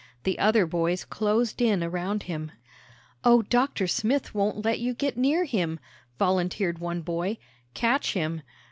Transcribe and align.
The 0.23 0.39
other 0.39 0.65
boys 0.65 1.05
closed 1.05 1.61
in 1.61 1.83
around 1.83 2.23
him. 2.23 2.51
"Oh, 3.23 3.43
Dr. 3.43 3.85
Smith 3.85 4.33
won't 4.33 4.65
let 4.65 4.79
you 4.79 4.95
get 4.95 5.15
near 5.15 5.43
him," 5.45 5.79
volunteered 6.17 6.79
one 6.79 7.01
boy; 7.01 7.37
"catch 7.75 8.13
him!" 8.13 8.41